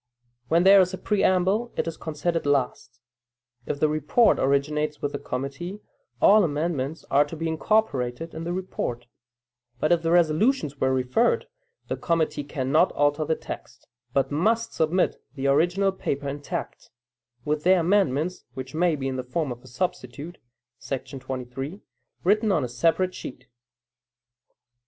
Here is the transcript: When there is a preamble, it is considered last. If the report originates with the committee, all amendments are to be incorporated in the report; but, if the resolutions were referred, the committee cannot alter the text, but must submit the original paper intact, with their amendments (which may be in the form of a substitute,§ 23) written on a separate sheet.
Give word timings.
When 0.47 0.63
there 0.63 0.81
is 0.81 0.95
a 0.95 0.97
preamble, 0.97 1.71
it 1.77 1.87
is 1.87 1.95
considered 1.95 2.47
last. 2.47 2.99
If 3.67 3.79
the 3.79 3.87
report 3.87 4.39
originates 4.39 4.99
with 4.99 5.11
the 5.11 5.19
committee, 5.19 5.79
all 6.19 6.43
amendments 6.43 7.05
are 7.11 7.23
to 7.25 7.35
be 7.35 7.47
incorporated 7.47 8.33
in 8.33 8.43
the 8.43 8.51
report; 8.51 9.05
but, 9.79 9.91
if 9.91 10.01
the 10.01 10.09
resolutions 10.09 10.79
were 10.81 10.91
referred, 10.91 11.45
the 11.87 11.97
committee 11.97 12.43
cannot 12.43 12.91
alter 12.93 13.25
the 13.25 13.35
text, 13.35 13.87
but 14.11 14.31
must 14.31 14.73
submit 14.73 15.21
the 15.35 15.45
original 15.45 15.91
paper 15.91 16.27
intact, 16.27 16.89
with 17.45 17.63
their 17.63 17.81
amendments 17.81 18.43
(which 18.55 18.73
may 18.73 18.95
be 18.95 19.07
in 19.07 19.17
the 19.17 19.23
form 19.23 19.51
of 19.51 19.61
a 19.61 19.67
substitute,§ 19.67 20.39
23) 21.19 21.79
written 22.23 22.51
on 22.51 22.63
a 22.63 22.67
separate 22.67 23.13
sheet. 23.13 23.45